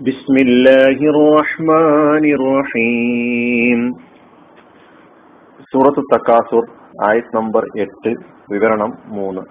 بسم 0.00 0.36
الله 0.36 0.98
الرحمن 1.12 2.24
الرحيم 2.36 3.80
സൂറത്ത് 5.72 6.02
തക്കാസുർ 6.12 6.64
ആയത് 7.02 7.34
നമ്പർ 7.36 7.64
എട്ട് 7.84 8.12
വിവരണം 8.52 8.90
മൂന്ന് 9.16 9.42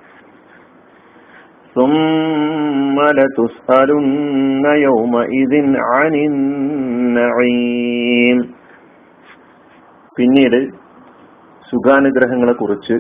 ثم 1.76 2.98
لتسألن 3.18 4.66
يومئذ 4.86 5.54
عن 5.90 6.14
النعيم 6.30 8.38
പിന്നീട് 10.18 10.60
സുഖാനുഗ്രഹങ്ങളെ 11.68 12.54
കുറിച്ച് 12.54 12.96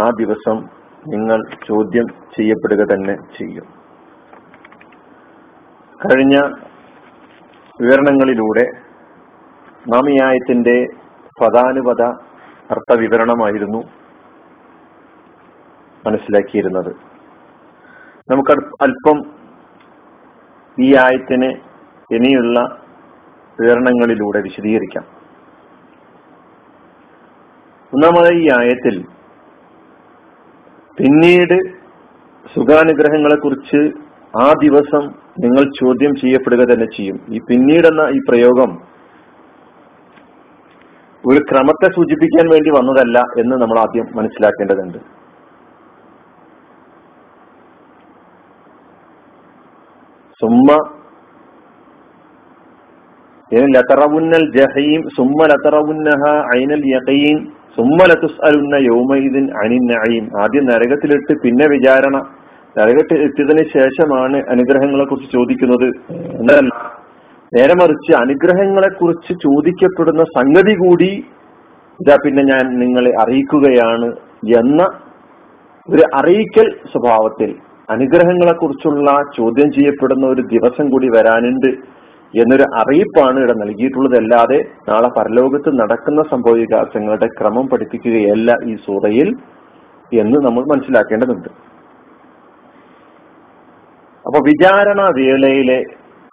ആ 0.00 0.06
ദിവസം 0.20 0.56
നിങ്ങൾ 1.06 1.40
ചോദ്യം 1.66 2.06
ചെയ്യപ്പെടുക 2.36 2.82
തന്നെ 2.92 3.14
ചെയ്യും 3.38 3.66
കഴിഞ്ഞ 6.00 6.36
വിവരണങ്ങളിലൂടെ 7.81 8.65
നാം 9.87 10.09
ഈ 10.09 10.21
ആയത്തിന്റെ 10.21 10.87
പദാനുപത 11.41 12.01
അർത്ഥവിവരണമായിരുന്നു 12.71 13.83
മനസ്സിലാക്കിയിരുന്നത്. 16.07 16.95
നമുക്ക് 18.29 18.51
അല്പം 18.81 19.21
ഈ 20.79 20.95
ആയത്തിന് 20.95 21.53
ഇനിയുള്ള 22.13 22.81
വിവരണങ്ങളിലൂടെ 23.61 24.41
വിശദീകരിക്കാം. 24.41 25.05
ഒന്നാമതായി 27.93 28.35
ഈ 28.35 28.51
ആയത്തിൽ 28.59 29.05
പിന്നീട് 30.97 31.71
സുഖാനുഗ്രഹങ്ങളെ 32.55 33.35
കുറിച്ച് 33.35 33.91
ആ 34.41 34.53
ദിവസം 34.63 35.28
നിങ്ങൾ 35.43 35.63
ചോദ്യം 35.79 36.13
ചെയ്യപ്പെടുക 36.21 36.63
തന്നെ 36.69 36.87
ചെയ്യും. 36.95 37.17
ഈ 37.35 37.39
പിന്നീടെന്ന 37.49 38.03
ഈ 38.15 38.19
പ്രയോഗം 38.29 38.71
ഒരു 41.23 41.39
ക്രമത്തെ 41.49 41.87
സൂചിപ്പിക്കാൻ 41.95 42.45
വേണ്ടി 42.53 42.69
വന്നതല്ല 42.75 43.17
എന്ന് 43.41 43.55
നമ്മൾ 43.61 43.77
ആദ്യം 43.85 44.07
മനസ്സിലാക്കേണ്ടതുണ്ട്. 44.17 44.99
സുമ്മ 50.41 50.69
ലതറവുന്നൽ 53.75 54.43
ജഹീം 54.55 55.01
സുമ്മ 55.15 55.45
ലതറവുന്നഹ 55.51 56.23
ഐനൽ 56.57 56.83
യഖീൻ 56.95 57.37
സുമ്മ 57.77 57.99
ലതുസ്അലുന്ന 58.11 58.75
യൗമൈദിൻ 58.89 59.45
അനിൻ 59.61 59.83
നഈം. 59.91 60.25
ആദ്യം 60.43 60.65
നരകത്തിലിട്ട് 60.71 61.33
പിന്നെ 61.43 61.65
വിചാരണ 61.73 62.17
നരകത്തിൽ 62.77 63.17
എത്തിയതിനു 63.23 63.63
ശേഷമാണ് 63.77 64.37
അനുഗ്രഹങ്ങളെ 64.49 65.05
കുറിച്ച് 65.05 65.37
ചോദിക്കുന്നത്. 65.37 65.87
എന്നല്ല 66.13 66.73
നേരെ 67.55 67.73
മറിച്ച് 67.73 68.11
അനുഗ്രഹങ്ങളെ 68.15 68.87
കുറിച്ച് 68.87 69.33
ചോദിക്കപ്പെടുന്ന 69.33 70.23
സംഗതി 70.23 70.73
കൂടി 70.73 71.23
ഇതാ 71.99 72.15
പിന്നെ 72.25 72.43
ഞാൻ 72.43 72.79
നിങ്ങളെ 72.79 73.11
അറിയിക്കുകയാണ് 73.21 74.09
എന്ന 74.57 74.83
ഒരു 75.89 76.03
അറിയിക്കൽ 76.15 76.67
സ്വഭാവത്തിൽ 76.91 77.55
അനുഗ്രഹങ്ങളെ 77.89 78.53
കുറിച്ചുള്ള 78.53 79.11
ചോദ്യം 79.37 79.71
ചെയ്യപ്പെടുന്ന 79.71 80.27
ഒരു 80.27 80.41
ദിവസം 80.41 80.89
കൂടി 80.89 81.07
വരാനുണ്ട് 81.07 81.99
എന്നൊരു 82.37 82.63
അറിയിപ്പാണ് 82.63 83.37
ഇവിടെ 83.39 83.53
നൽകിയിട്ടുള്ളത്. 83.53 84.15
അല്ലാതെ 84.17 84.65
നാളെ 84.89 85.07
പരലോകത്ത് 85.07 85.79
നടക്കുന്ന 85.79 86.23
സംഭവ 86.23 86.53
വികാസങ്ങളുടെ 86.53 87.27
ക്രമം 87.27 87.67
പഠിപ്പിക്കുകയല്ല 87.67 88.55
ഈ 88.65 88.75
സൂറയിൽ 88.75 89.35
എന്ന് 90.13 90.37
നമ്മൾ 90.45 90.63
മനസ്സിലാക്കേണ്ടതുണ്ട്. 90.75 91.68
അപ്പൊ 94.25 94.39
വിചാരണ 94.45 95.01
വേളയിലെ 95.17 95.83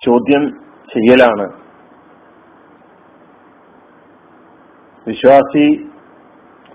ചോദ്യം 0.06 0.42
ചെയ്യലാണ്. 0.92 1.46
വിശ്വാസി 5.06 5.66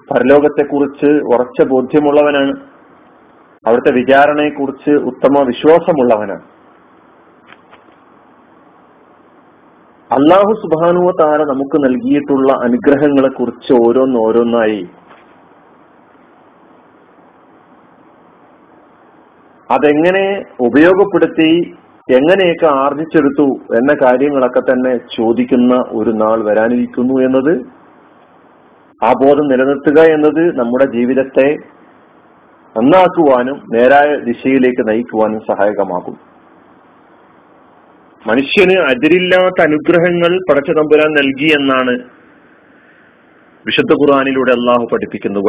പരലോകത്തെക്കുറിച്ച് 0.09 1.10
ഉറച്ച 1.33 1.67
ബോധ്യമുള്ളവനാണ്. 1.67 2.54
അവിടുത്തെ 3.67 3.92
വിചാരണയെക്കുറിച്ച് 3.92 4.92
ഉത്തമ 5.10 5.44
വിശ്വാസമുള്ളവനാണ്. 5.44 6.44
അള്ളാഹു 10.10 10.54
സുബാനുവ 10.61 11.11
താര 11.20 11.42
നമുക്ക് 11.44 11.77
നൽകിയിട്ടുള്ള 11.83 12.52
അനുഗ്രഹങ്ങളെ 12.64 13.30
കുറിച്ച് 13.30 13.73
ഓരോന്നോരോന്നായി 13.88 14.82
അതെങ്ങനെ 19.71 20.26
ഉപയോഗപ്പെടുത്തി 20.59 21.52
എങ്ങനെയൊക്കെ 22.08 22.67
ആർജിച്ചെടുത്തു 22.83 23.48
എന്ന 23.76 23.92
കാര്യങ്ങളൊക്കെ 24.04 24.59
തന്നെ 24.59 24.93
ചോദിക്കുന്ന 25.15 25.73
ഒരു 25.92 26.11
നാൾ 26.14 26.39
വരാനിരിക്കുന്നു 26.43 27.15
എന്നത് 27.21 27.54
ആ 29.02 29.11
ബോധം 29.21 29.45
നിലനിർത്തുക 29.48 29.99
എന്നത് 30.15 30.42
നമ്മുടെ 30.59 30.86
ജീവിതത്തെ 30.86 31.48
നന്നാക്കുവാനും 32.76 33.58
നേരായ 33.73 34.09
ദിശയിലേക്ക് 34.26 34.83
നയിക്കുവാനും 34.89 35.39
സഹായകമാകും. 35.39 36.15
മനുഷ്യന് 38.26 38.76
അതിരില്ലാത്ത 38.82 39.59
അനുഗ്രഹങ്ങൾ 39.61 40.32
പടച്ചതമ്പുരാൻ 40.49 41.11
നൽകി 41.11 41.49
എന്നാണ് 41.59 41.93
വിശുദ്ധ 43.66 43.94
ഖുർആാനിലൂടെ 43.94 44.52
അള്ളാഹു 44.52 44.88
പഠിപ്പിക്കുന്നു. 44.94 45.39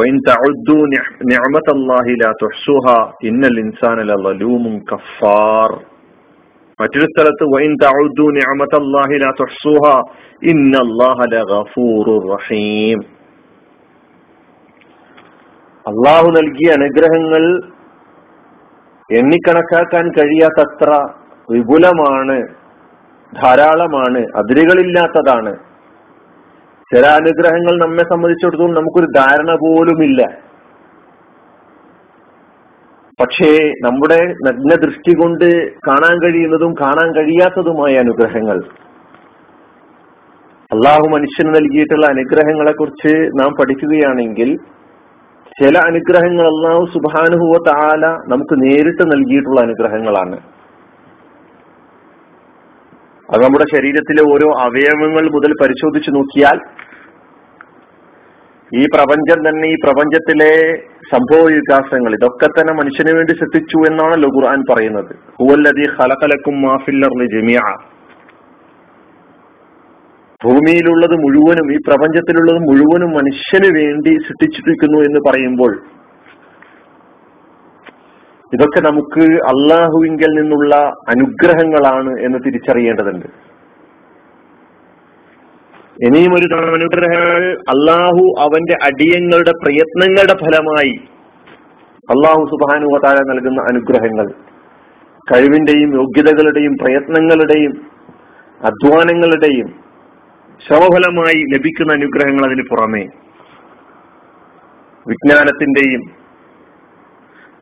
കഫാർ 4.91 5.71
മറ്റൊരു 6.81 7.05
സ്ഥലത്ത് 7.05 7.43
വൈൻ 7.43 7.75
ലാ 10.85 11.25
ലഗഫൂറുർ 11.25 12.37
റഹീം. 12.37 12.99
അള്ളാഹു 15.87 16.27
നൽകിയ 16.27 16.71
അനുഗ്രഹങ്ങൾ 16.71 17.61
എണ്ണിക്കണക്കാക്കാൻ 19.11 20.11
കഴിയാത്തത്ര 20.11 21.07
വിപുലമാണ് 21.49 22.47
ധാരാളമാണ് 23.43 24.25
അതിരുകളില്ലാത്തതാണ്. 24.35 25.72
ചില 26.93 27.05
അനുഗ്രഹങ്ങൾ 27.19 27.75
നമ്മെ 27.77 28.03
സംബന്ധിച്ചിടത്തോളം 28.03 28.73
നമുക്കൊരു 28.73 29.07
ധാരണ 29.19 29.51
പോലുമില്ല. 29.55 30.21
പക്ഷേ 33.19 33.49
നമ്മുടെ 33.83 34.19
നഗ്ന 34.47 34.75
ദൃഷ്ടി 34.75 35.13
കൊണ്ട് 35.13 35.47
കാണാൻ 35.87 36.15
കഴിയുന്നതും 36.23 36.71
കാണാൻ 36.81 37.09
കഴിയാത്തതുമായ 37.15 37.93
അനുഗ്രഹങ്ങൾ. 37.95 38.57
അള്ളാഹു 40.71 41.05
മനുഷ്യന് 41.13 41.51
നൽകിയിട്ടുള്ള 41.55 42.05
അനുഗ്രഹങ്ങളെ 42.07 42.71
കുറിച്ച് 42.71 43.13
നാം 43.39 43.51
പഠിക്കുകയാണെങ്കിൽ 43.59 44.49
ചില 45.59 45.75
അനുഗ്രഹങ്ങൾ 45.89 46.45
അള്ളാഹു 46.53 46.85
സുബാനുഭവ 46.93 47.57
താല 47.67 48.05
നമുക്ക് 48.31 48.55
നേരിട്ട് 48.63 49.03
നൽകിയിട്ടുള്ള 49.11 49.59
അനുഗ്രഹങ്ങളാണ്. 49.61 50.37
അത് 53.29 53.41
നമ്മുടെ 53.43 53.65
ശരീരത്തിലെ 53.75 54.23
ഓരോ 54.33 54.47
അവയവങ്ങൾ 54.63 55.25
മുതൽ 55.35 55.51
പരിശോധിച്ചു 55.61 56.11
നോക്കിയാൽ 56.11 56.57
ഈ 58.79 58.83
പ്രപഞ്ചം 58.93 59.39
തന്നെ 59.47 59.65
ഈ 59.73 59.75
പ്രപഞ്ചത്തിലെ 59.83 60.51
സംഭവ 61.11 61.41
വികാസങ്ങൾ 61.55 62.11
ഇതൊക്കെ 62.17 62.47
തന്നെ 62.47 62.73
മനുഷ്യന് 62.73 63.11
വേണ്ടി 63.17 63.33
സൃഷ്ടിച്ചു 63.33 63.77
എന്നാണല്ലോ 63.89 64.29
ഖുർആൻ 64.35 64.61
പറയുന്നത്. 64.69 65.11
ഭൂമിയിലുള്ളത് 70.41 71.15
മുഴുവനും 71.25 71.67
ഈ 71.73 71.77
പ്രപഞ്ചത്തിലുള്ളത് 71.87 72.59
മുഴുവനും 72.69 73.11
മനുഷ്യന് 73.19 73.69
വേണ്ടി 73.79 74.13
സൃഷ്ടിച്ചിരിക്കുന്നു 74.27 74.99
എന്ന് 75.07 75.19
പറയുമ്പോൾ 75.29 75.73
ഇതൊക്കെ 78.51 78.79
നമുക്ക് 78.89 79.23
അള്ളാഹുവിങ്കൽ 79.51 80.31
നിന്നുള്ള 80.39 80.75
അനുഗ്രഹങ്ങളാണ് 81.13 82.11
എന്ന് 82.25 82.39
തിരിച്ചറിയേണ്ടതുണ്ട്. 82.45 83.27
ഇനിയും 86.03 86.33
ഒരു 86.33 86.47
അനുഗ്രഹങ്ങൾ. 86.73 87.43
അള്ളാഹു 87.69 88.23
അവന്റെ 88.39 88.75
അടിയങ്ങളുടെ 88.83 89.51
പ്രയത്നങ്ങളുടെ 89.51 90.33
ഫലമായി 90.33 90.95
അള്ളാഹു 92.09 92.41
സുബാനുവതാര 92.45 93.17
നൽകുന്ന 93.29 93.61
അനുഗ്രഹങ്ങൾ 93.61 94.27
കഴിവിന്റെയും 95.27 95.95
യോഗ്യതകളുടെയും 95.95 96.73
പ്രയത്നങ്ങളുടെയും 96.73 97.73
അധ്വാനങ്ങളുടെയും 98.61 99.69
ശവഫലമായി 100.61 101.39
ലഭിക്കുന്ന 101.53 101.93
അനുഗ്രഹങ്ങൾ 101.93 102.45
അതിന് 102.45 102.63
പുറമെ 102.63 103.03
വിജ്ഞാനത്തിന്റെയും 105.05 106.03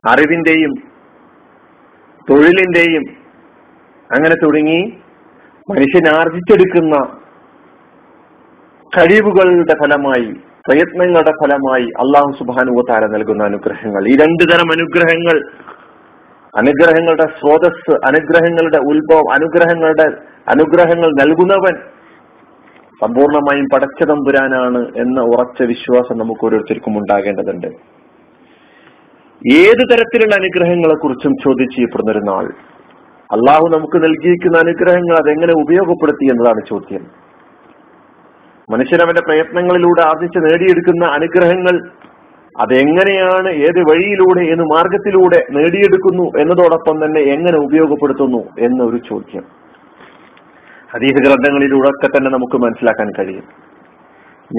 അറിവിന്റെയും 0.08 0.72
തൊഴിലിന്റെയും 2.28 3.04
അങ്ങനെ 4.10 4.34
തുടങ്ങി 4.44 4.80
മനുഷ്യൻ 5.68 6.08
ആർജിച്ചെടുക്കുന്ന 6.08 6.94
കഴിവുകളുടെ 8.98 9.72
ഫലമായി 9.72 10.32
പ്രയത്നങ്ങളുടെ 10.68 11.30
ഫലമായി 11.30 11.82
അള്ളാഹു 11.82 12.32
സുബാനുവതാര 12.38 13.06
നൽകുന്ന 13.06 13.44
അനുഗ്രഹങ്ങൾ. 13.44 14.08
ഈ 14.08 14.16
രണ്ടു 14.16 14.44
തരം 14.44 14.72
അനുഗ്രഹങ്ങൾ 14.72 15.36
അനുഗ്രഹങ്ങളുടെ 16.56 17.22
സ്രോതസ് 17.22 17.94
അനുഗ്രഹങ്ങളുടെ 18.06 18.78
ഉത്ഭവം 18.78 19.32
അനുഗ്രഹങ്ങളുടെ 19.32 20.02
അനുഗ്രഹങ്ങൾ 20.48 21.08
നൽകുന്നവൻ 21.08 21.74
സമ്പൂർണമായും 23.02 23.66
പടച്ച 23.74 24.04
തമ്പുരാനാണ് 24.04 24.88
എന്ന 24.96 25.20
ഉറച്ച 25.20 25.62
വിശ്വാസം 25.62 26.18
നമുക്ക് 26.18 26.46
ഓരോരുത്തർക്കും 26.46 26.98
ഉണ്ടാകേണ്ടതുണ്ട്. 26.98 27.66
ഏത് 29.52 29.82
തരത്തിലുള്ള 29.92 30.34
അനുഗ്രഹങ്ങളെ 30.34 30.94
കുറിച്ചും 30.94 31.32
ചോദിച്ചു 31.44 31.76
ചെയ്യപ്പെടുന്നൊരു 31.76 32.18
നാൾ. 32.18 32.44
അള്ളാഹു 33.32 33.66
നമുക്ക് 33.66 34.04
നൽകിയിരിക്കുന്ന 34.04 34.58
അനുഗ്രഹങ്ങൾ 34.58 35.16
അതെങ്ങനെ 35.16 35.52
ഉപയോഗപ്പെടുത്തി 35.52 36.24
എന്നതാണ് 36.24 36.60
ചോദ്യം. 36.68 37.31
മനുഷ്യനവന്റെ 38.70 39.20
പ്രയത്നങ്ങളിലൂടെ 39.20 40.02
ആർജിച്ച് 40.02 40.38
നേടിയെടുക്കുന്ന 40.38 41.04
അനുഗ്രഹങ്ങൾ 41.04 41.90
അതെങ്ങനെയാണ് 42.60 43.48
ഏത് 43.48 43.78
വഴിയിലൂടെ 43.78 44.40
ഏത് 44.40 44.62
മാർഗത്തിലൂടെ 44.62 45.46
നേടിയെടുക്കുന്നു 45.50 46.40
എന്നതോടൊപ്പം 46.40 47.04
തന്നെ 47.04 47.20
എങ്ങനെ 47.20 47.58
ഉപയോഗപ്പെടുത്തുന്നു 47.58 48.40
എന്നൊരു 48.58 48.96
ചോദ്യം. 48.96 49.44
ഹദീസ് 50.92 51.22
ഗ്രന്ഥങ്ങളിലൂടെ 51.22 51.88
ഒക്കെ 51.88 52.06
തന്നെ 52.06 52.30
നമുക്ക് 52.30 52.56
മനസ്സിലാക്കാൻ 52.56 53.10
കഴിയും. 53.10 53.44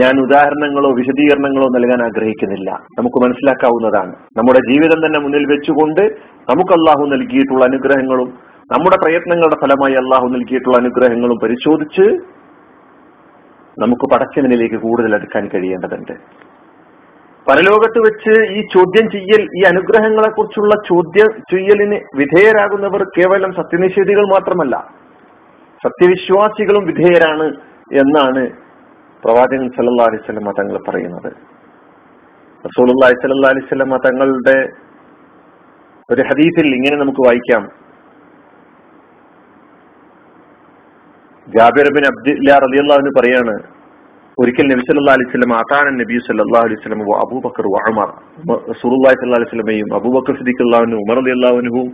ഞാൻ 0.01 0.19
ഉദാഹരണങ്ങളോ 0.19 0.91
വിശദീകരണങ്ങളോ 0.91 1.67
നൽകാൻ 1.67 2.03
ആഗ്രഹിക്കുന്നില്ല. 2.03 2.71
നമുക്ക് 3.00 3.25
മനസ്സിലാക്കാവുന്നതാണ്. 3.25 4.13
നമ്മുടെ 4.38 4.59
ജീവിതം 4.59 5.05
തന്നെ 5.05 5.19
മുന്നിൽ 5.19 5.45
വെച്ചുകൊണ്ട് 5.45 6.01
നമുക്ക് 6.50 6.73
അള്ളാഹു 6.73 7.05
നൽകിയിട്ടുള്ള 7.05 7.65
അനുഗ്രഹങ്ങളും 7.65 8.29
നമ്മുടെ 8.71 8.97
പ്രയത്നങ്ങളുടെ 9.03 9.55
ഫലമായി 9.55 9.94
അള്ളാഹു 9.94 10.27
നൽകിയിട്ടുള്ള 10.27 10.77
അനുഗ്രഹങ്ങളും 10.77 11.39
പരിശോധിച്ച് 11.44 12.19
നമുക്ക് 13.79 14.13
പടച്ചവനിലേക്ക് 14.13 14.75
കൂടുതൽ 14.75 15.15
അടുക്കാൻ 15.15 15.47
കഴിയേണ്ടതുണ്ട്. 15.47 16.13
പരലോകത്ത് 17.49 17.99
വെച്ച് 17.99 18.51
ഈ 18.51 18.61
ചോദ്യം 18.61 19.11
ചെയ്യൽ 19.11 19.41
ഈ 19.41 19.63
അനുഗ്രഹങ്ങളെ 19.67 20.29
കുറിച്ചുള്ള 20.29 20.75
ചോദ്യം 20.75 21.41
ചെയ്യലിന് 21.51 21.99
വിധേയരാകുന്നവർ 22.15 23.03
കേവലം 23.03 23.53
സത്യനിഷേധികൾ 23.53 24.21
മാത്രമല്ല 24.21 24.75
സത്യവിശ്വാസികളും 25.83 26.85
വിധേയരാണ് 26.85 27.47
എന്നാണ് 27.93 28.49
പ്രവാചകൻ 29.25 29.69
സല്ലാ 29.69 30.05
അലിസ്ലമ 30.05 30.51
തങ്ങൾ 30.59 30.79
പറയുന്നത്. 30.87 31.33
റസൂലി 32.65 32.91
സല്ലാ 32.91 33.49
അലിസ്ലമ 33.49 33.97
തങ്ങളുടെ 33.97 34.69
ഒരു 36.13 36.21
ഹദീസിൽ 36.21 36.75
ഇങ്ങനെ 36.75 36.95
നമുക്ക് 36.95 37.19
വായിക്കാം. 37.27 37.82
ജാബിർ 41.47 41.87
ബിൻ 41.95 42.05
അബ്ദുല്ല 42.11 42.57
റലിയല്ലാഹുവിന് 42.63 43.11
പറയാണ് 43.19 43.55
ഒരിക്കൽ 44.37 44.67
നബി 44.71 44.83
സല്ലാ 44.85 45.13
അലൈഹി 45.17 45.31
സ്വലം 45.33 45.51
ആത്താന 45.57 45.89
നബി 46.01 46.19
സല്ലാ 46.27 46.61
അലൈഹി 46.67 46.81
സ്വലം 46.83 47.01
അബൂബക്കർ 47.23 47.65
ഉമർ 47.71 48.09
റസൂലുള്ളാഹി 48.71 49.15
സ്വല്ലല്ലാഹി 49.19 49.41
അലൈഹി 49.41 49.51
സ്വലമയും 49.53 49.89
അബൂബക്കർ 49.99 50.35
സിദ്ദീഖ് 50.39 50.65
അള്ളാഹുനും 50.67 50.99
ഉമർ 51.03 51.17
അലി 51.23 51.33
അള്ളാഹുനുവും 51.37 51.89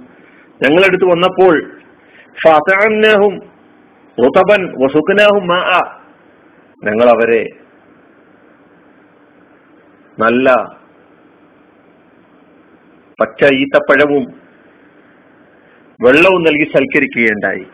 ഞങ്ങളെടുത്ത് 0.61 1.07
വന്നപ്പോൾ 1.13 1.55
ഞങ്ങൾ 6.81 7.07
അവരെ 7.13 7.41
നല്ല 10.17 10.49
പച്ച 13.19 13.41
ഈത്തപ്പഴവും 13.61 14.25
വെള്ളവും 15.99 16.41
നൽകി 16.47 16.65
സൽക്കരിക്കുകയുണ്ടായി. 16.73 17.65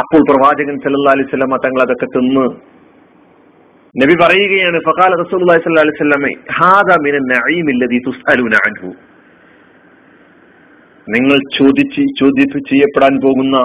അപ്പോൾ 0.00 0.20
പ്രവാചകൻ 0.30 0.76
സല്ലല്ലാഹു 0.84 1.14
അലൈഹി 1.16 1.28
വസല്ലം 1.28 1.54
തങ്ങൾ 1.64 1.80
അതൊക്കെ 1.84 2.06
തിന്ന്. 2.06 2.44
നബി 3.94 4.14
പറയുകയാണ് 4.22 4.78
ഫഖാല 4.88 5.12
റസൂലുള്ളാഹി 5.22 5.60
സ്വല്ലല്ലാഹു 5.62 5.86
അലൈഹി 5.86 5.98
വസല്ലമ 5.98 6.26
ഹാദാ 6.58 6.96
മിന 7.06 7.16
നഈം 7.32 7.68
അല്ലദീ 7.74 7.98
തുസ്അലൂന 8.08 8.54
അൻഹു. 8.68 8.90
നിങ്ങൾ 11.06 11.38
ചോദിച്ച് 11.58 12.02
ചോദ്യം 12.20 12.60
ചെയ്യപ്പെടാൻ 12.70 13.14
പോകുന്ന 13.20 13.56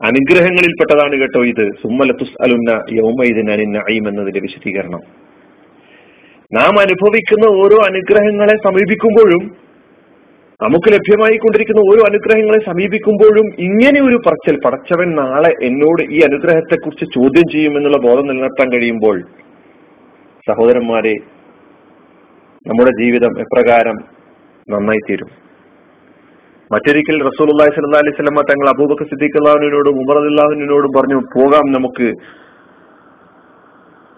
അനുഗ്രഹങ്ങളിൽപ്പെട്ടതാണ് 0.00 1.14
കേട്ടോ 1.20 1.42
ഇത്. 1.44 1.66
സുമ്മല 1.82 2.10
തുസ്അലുന്ന 2.22 2.70
യൗമൈദിൻ 2.98 3.46
അനിൻ 3.54 3.70
നഈം 3.78 4.04
എന്നതിന്റെ 4.10 4.40
വിശദീകരണം. 4.46 5.02
നാം 6.52 6.74
അനുഭവിക്കുന്ന 6.80 7.46
ഓരോ 7.62 7.78
അനുഗ്രഹങ്ങളെ 7.90 8.56
സമീപിക്കുമ്പോഴും 8.66 9.44
നമുക്ക് 10.60 10.88
ലഭ്യമായി 10.92 11.36
കൊണ്ടിരിക്കുന്ന 11.36 11.80
ഓരോ 11.90 12.02
അനുഗ്രഹങ്ങളെ 12.08 12.58
സമീപിക്കുമ്പോഴും 12.68 13.46
ഇങ്ങനെ 13.66 13.98
ഒരു 14.08 14.18
പറച്ചൽ 14.26 14.56
പടച്ചവൻ 14.64 15.08
നാളെ 15.14 15.50
എന്നോട് 15.68 16.02
ഈ 16.16 16.18
അനുഗ്രഹത്തെ 16.28 16.76
കുറിച്ച് 16.76 17.06
ചോദ്യം 17.16 17.46
ചെയ്യുമെന്നുള്ള 17.54 17.98
ബോധം 18.06 18.28
നിലനിർത്താൻ 18.28 18.68
കഴിയുമ്പോൾ 18.74 19.16
സഹോദരന്മാരെ 20.46 21.14
നമ്മുടെ 22.66 22.92
ജീവിതം 23.00 23.32
എപ്രകാരം 23.44 23.98
നന്നായി 24.68 25.02
തീരും 25.08 25.30
മറ്റൊരിക്കൽ 26.70 27.18
റസൂൽ 27.26 27.48
സ്വല്ലല്ലാഹി 27.50 28.02
അലൈഹി 28.04 28.16
സ്വലമ 28.20 28.42
തങ്ങൾ 28.50 28.68
സിദ്ദീഖ് 29.10 29.38
അള്ളാഹുവിനോടും 29.40 29.98
ഉമർ 30.02 30.18
അല്ലാഹുവിനോടും 30.22 30.92
പറഞ്ഞു 30.96 31.18
പോകാം 31.34 31.66
നമുക്ക്. 31.72 32.08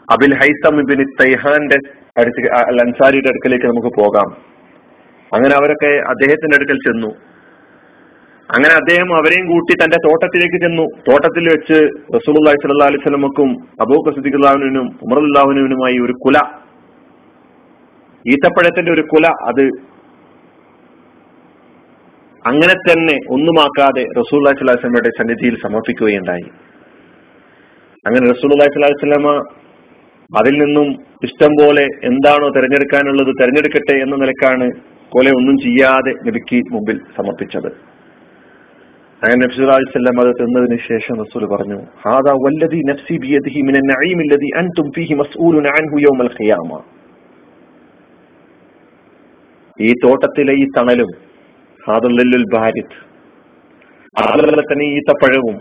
അബിൽ 0.08 0.34
ഹൈസം 0.42 0.76
ഇബിൻ 0.82 1.02
തൈഹാന്റെ 1.22 1.78
അടുത്ത് 2.20 2.46
അൽ 2.60 2.80
അൻസാരിയുടെ 2.86 3.30
അടുക്കലേക്ക് 3.32 3.66
നമുക്ക് 3.66 3.92
പോകാം. 4.00 4.30
അങ്ങനെ 5.34 5.54
അവരൊക്കെ 5.56 5.90
അദ്ദേഹത്തിന്റെ 6.12 6.56
അടുക്കൽ 6.56 6.78
ചെന്നു. 6.86 7.10
അങ്ങനെ 8.54 8.74
അദ്ദേഹം 8.74 9.16
അവരെയും 9.16 9.46
കൂട്ടി 9.46 9.74
തന്റെ 9.74 9.96
തോട്ടത്തിലേക്ക് 9.96 10.58
ചെന്നു. 10.62 10.86
തോട്ടത്തിൽ 11.08 11.48
വെച്ച് 11.48 11.78
റസൂലി 12.16 12.38
സല്ലാ 12.62 12.86
അലൈഹി 12.86 13.02
സ്വലമക്കും 13.02 13.50
അബൂ 13.80 13.98
സിദ്ദിഖുല്ലാഹുവിനും 14.16 14.86
ഉമറുല്ലാഹുവിനുമായി 15.06 15.98
ഒരു 15.98 16.12
കുല. 16.12 16.38
ഈത്തപ്പഴത്തിന്റെ 18.24 18.92
ഒരു 18.92 19.02
കുല 19.02 19.26
അത് 19.50 19.64
അങ്ങനെ 22.46 22.74
തന്നെ 22.74 23.16
ഒന്നുമാക്കാതെ 23.28 24.04
റസൂൽ 24.18 24.40
അലൈഹി 24.40 24.58
സ്വലാസ്ലമയുടെ 24.58 25.10
സന്നിധിയിൽ 25.18 25.56
സമർപ്പിക്കുകയുണ്ടായി. 25.62 26.46
അങ്ങനെ 28.06 28.24
റസൂൽ 28.32 28.50
അള്ളാഹി 28.54 28.72
സ്വലാഹി 28.74 28.98
സ്വലമ 29.00 29.28
അതിൽ 30.30 30.54
നിന്നും 30.64 30.88
ഇഷ്ടം 31.26 31.52
പോലെ 31.60 31.84
എന്താണോ 32.04 32.48
തെരഞ്ഞെടുക്കാനുള്ളത് 32.48 33.32
തെരഞ്ഞെടുക്കട്ടെ 33.40 33.96
എന്ന 34.04 34.16
നിലക്കാണ് 34.16 34.66
കൊല 35.12 35.28
ഒന്നും 35.30 35.56
ചെയ്യാതെ 35.58 36.12
നബിക്ക് 36.26 36.58
മുമ്പിൽ 36.74 36.98
സമർപ്പിച്ചത്. 37.16 37.70
അങ്ങനെ 39.22 39.38
നബ്സു 39.44 39.62
അലൈഹിസ്സലാം 39.74 40.20
അത് 40.22 40.30
തിന്നതിന് 40.40 40.78
ശേഷം 40.88 41.14
റസൂൽ 41.22 41.44
പറഞ്ഞു 41.52 41.78
ഹാദാ 42.02 42.32
നഫ്സി 42.90 43.16
നഈം 43.90 44.20
അൻതും 44.60 44.88
ഫീഹി 44.96 45.14
അൻഹു 45.78 45.98
യൗമൽ 46.06 46.30
ഖിയാമ. 46.38 46.70
ഈ 49.78 49.88
തോട്ടത്തിലെ 50.04 50.52
ഈ 50.52 50.64
തണലും 50.76 51.10
ഹാദുല്ലുൽ 51.88 52.46
ബാരിത് 52.54 52.96
അതുപോലെ 54.16 54.62
തന്നെ 54.70 54.86
ഈ 54.94 55.00
തപ്പഴവും 55.10 55.58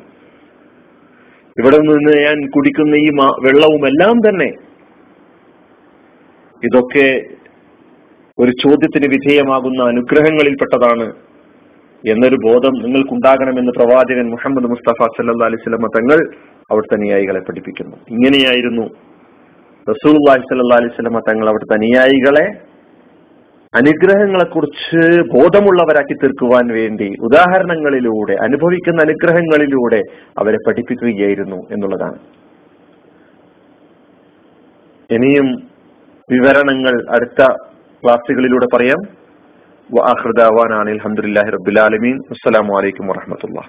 ഇവിടെ 1.57 1.77
നിന്ന് 1.77 2.13
ഞാൻ 2.25 2.37
കുടിക്കുന്ന 2.47 2.95
ഈ 2.95 3.09
വെള്ളവും 3.45 3.83
എല്ലാം 3.87 4.17
തന്നെ 4.27 4.49
ഇതൊക്കെ 6.63 7.07
ഒരു 8.41 8.51
ചോദ്യത്തിന് 8.63 9.07
വിധേയമാകുന്ന 9.13 9.81
അനുഗ്രഹങ്ങളിൽപ്പെട്ടതാണ് 9.91 11.07
എന്നൊരു 12.03 12.37
ബോധം 12.47 12.73
നിങ്ങൾക്കുണ്ടാകണമെന്ന് 12.83 13.71
പ്രവാചകൻ 13.71 14.25
മുഹമ്മദ് 14.33 14.67
മുസ്തഫ 14.73 15.07
സല്ലാ 15.15 15.45
അലൈഹി 15.49 15.63
സ്വലമ 15.63 15.87
തങ്ങൾ 15.97 16.19
അവിടുത്തെ 16.71 16.95
അനുയായികളെ 16.95 17.39
പഠിപ്പിക്കുന്നു. 17.39 17.95
ഇങ്ങനെയായിരുന്നു 18.15 18.85
റസൂൽ 19.87 20.17
അലൈഹി 20.33 20.95
സ്വലമ 20.97 21.19
തങ്ങൾ 21.29 21.47
അവിടുത്തെ 21.51 21.75
അനുയായികളെ 21.75 22.45
അനുഗ്രഹങ്ങളെക്കുറിച്ച് 23.73 25.01
ബോധമുള്ളവരാക്കി 25.33 26.15
തീർക്കുവാൻ 26.21 26.67
വേണ്ടി 26.77 27.07
ഉദാഹരണങ്ങളിലൂടെ 27.27 28.35
അനുഭവിക്കുന്ന 28.45 28.99
അനുഗ്രഹങ്ങളിലൂടെ 29.01 29.99
അവരെ 30.41 30.59
പഠിപ്പിക്കുകയായിരുന്നു 30.67 31.59
എന്നുള്ളതാണ്. 31.73 32.19
ഇനിയും 35.09 35.49
വിവരണങ്ങൾ 36.29 36.95
അടുത്ത 37.15 37.41
ക്ലാസ്സുകളിലൂടെ 38.07 38.67
പറയാം. 38.73 38.99
വാഹൃദാവാനാണ് 39.89 40.89
അലഹമുല്ലാഹി 40.89 41.49
റബുലാലമീൻ 41.49 42.15
അസ്സലാമലൈക്കും 42.33 43.07
വാഹമത്തുള്ള 43.07 43.59